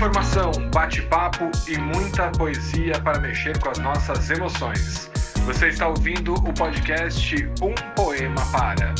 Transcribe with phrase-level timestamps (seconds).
[0.00, 5.10] informação, bate-papo e muita poesia para mexer com as nossas emoções.
[5.44, 8.94] Você está ouvindo o podcast Um Poema Para.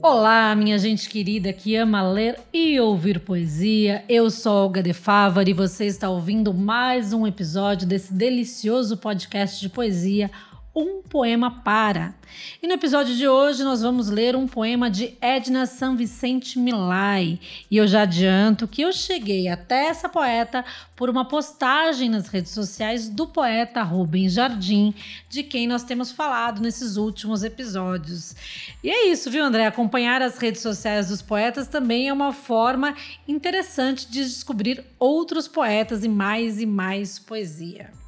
[0.00, 4.04] Olá, minha gente querida que ama ler e ouvir poesia.
[4.08, 9.60] Eu sou Olga de Favar e você está ouvindo mais um episódio desse delicioso podcast
[9.60, 10.30] de poesia
[10.74, 12.14] um poema para.
[12.60, 17.38] E no episódio de hoje nós vamos ler um poema de Edna San Vicente Milay.
[17.70, 20.64] E eu já adianto que eu cheguei até essa poeta
[20.96, 24.92] por uma postagem nas redes sociais do poeta Rubens Jardim,
[25.28, 28.34] de quem nós temos falado nesses últimos episódios.
[28.82, 29.66] E é isso, viu, André?
[29.66, 32.94] Acompanhar as redes sociais dos poetas também é uma forma
[33.28, 38.03] interessante de descobrir outros poetas e mais e mais poesia.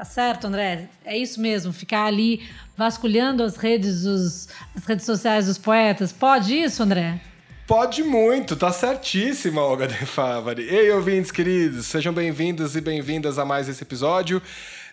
[0.00, 0.88] Tá certo, André?
[1.04, 4.48] É isso mesmo, ficar ali vasculhando as redes, as
[4.86, 6.10] redes sociais dos poetas.
[6.10, 7.20] Pode isso, André?
[7.66, 10.62] Pode muito, tá certíssima, Olga de Favari.
[10.62, 14.40] Ei, ouvintes queridos, sejam bem-vindos e bem-vindas a mais esse episódio.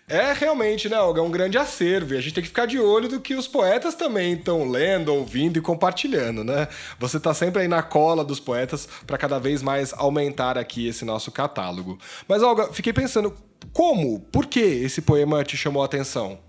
[0.09, 2.77] É realmente, né, Olga, é um grande acervo e a gente tem que ficar de
[2.77, 6.67] olho do que os poetas também estão lendo, ouvindo e compartilhando, né?
[6.99, 11.05] Você tá sempre aí na cola dos poetas para cada vez mais aumentar aqui esse
[11.05, 11.97] nosso catálogo.
[12.27, 13.33] Mas, Olga, fiquei pensando,
[13.77, 14.19] como?
[14.19, 16.39] Por que esse poema te chamou a atenção?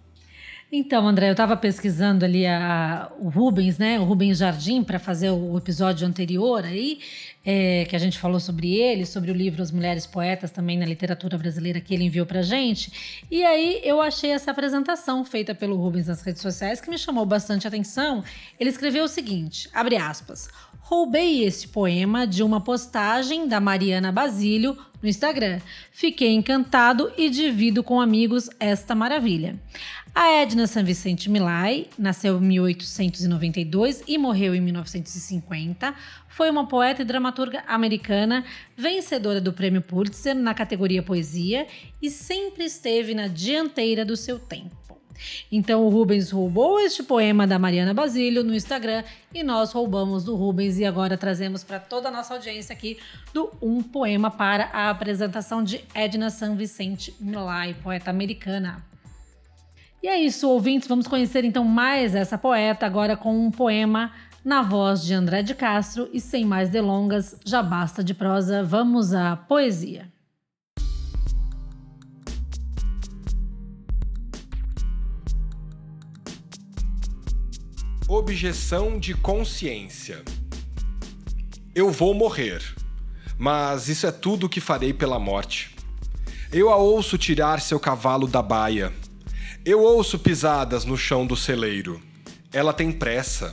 [0.72, 4.00] Então, André, eu estava pesquisando ali a, o Rubens, né?
[4.00, 7.00] O Rubens Jardim, para fazer o episódio anterior aí,
[7.44, 10.86] é, que a gente falou sobre ele, sobre o livro As Mulheres Poetas, também na
[10.86, 13.20] literatura brasileira que ele enviou para gente.
[13.30, 17.26] E aí eu achei essa apresentação feita pelo Rubens nas redes sociais que me chamou
[17.26, 18.24] bastante atenção.
[18.58, 20.48] Ele escreveu o seguinte: abre aspas.
[20.78, 25.60] Roubei esse poema de uma postagem da Mariana Basílio no Instagram.
[25.92, 29.60] Fiquei encantado e divido com amigos esta maravilha.
[30.14, 35.94] A Edna San Vicente Milay nasceu em 1892 e morreu em 1950.
[36.26, 38.44] Foi uma poeta e dramaturga americana,
[38.76, 41.66] vencedora do Prêmio Pulitzer na categoria Poesia
[42.00, 44.77] e sempre esteve na dianteira do seu tempo.
[45.50, 50.34] Então o Rubens roubou este poema da Mariana Basílio no Instagram e nós roubamos do
[50.34, 52.98] Rubens e agora trazemos para toda a nossa audiência aqui
[53.32, 58.84] do Um Poema para a apresentação de Edna San Vicente Milay, poeta americana.
[60.02, 64.12] E é isso, ouvintes, vamos conhecer então mais essa poeta agora com um poema
[64.44, 69.12] na voz de André de Castro e sem mais delongas, já basta de prosa, vamos
[69.12, 70.08] à poesia.
[78.10, 80.22] Objeção de consciência.
[81.74, 82.62] Eu vou morrer,
[83.36, 85.76] mas isso é tudo o que farei pela morte.
[86.50, 88.94] Eu a ouço tirar seu cavalo da baia.
[89.62, 92.00] Eu ouço pisadas no chão do celeiro.
[92.50, 93.52] Ela tem pressa.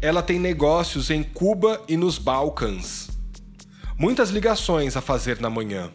[0.00, 3.10] Ela tem negócios em Cuba e nos Balcãs.
[3.98, 5.90] Muitas ligações a fazer na manhã.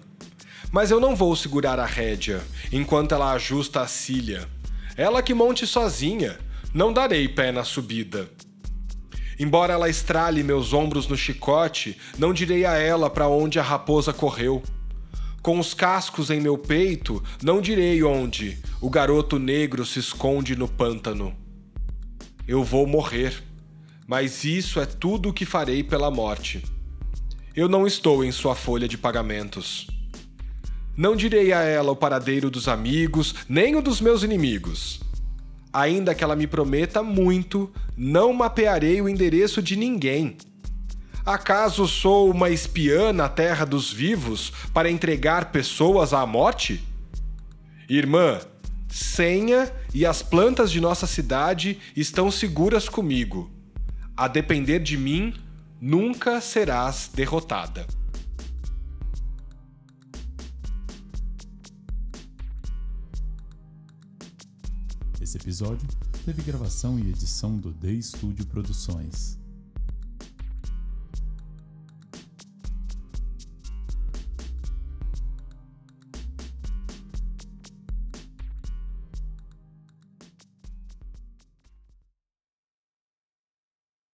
[0.69, 4.49] Mas eu não vou segurar a rédea enquanto ela ajusta a cilha.
[4.97, 6.37] Ela que monte sozinha
[6.75, 8.29] não darei pé na subida.
[9.39, 14.11] Embora ela estrale meus ombros no chicote, não direi a ela para onde a raposa
[14.11, 14.61] correu.
[15.41, 20.67] Com os cascos em meu peito, não direi onde o garoto negro se esconde no
[20.67, 21.33] pântano.
[22.45, 23.41] Eu vou morrer,
[24.05, 26.61] mas isso é tudo o que farei pela morte.
[27.55, 29.87] Eu não estou em sua folha de pagamentos.
[30.97, 35.04] Não direi a ela o paradeiro dos amigos, nem o dos meus inimigos.
[35.75, 40.37] Ainda que ela me prometa muito, não mapearei o endereço de ninguém.
[41.25, 46.81] Acaso sou uma espiã na terra dos vivos para entregar pessoas à morte?
[47.89, 48.39] Irmã,
[48.87, 53.51] senha e as plantas de nossa cidade estão seguras comigo.
[54.15, 55.33] A depender de mim,
[55.81, 57.85] nunca serás derrotada.
[65.21, 65.87] Esse episódio
[66.25, 69.44] teve gravação e edição do The Studio Produções.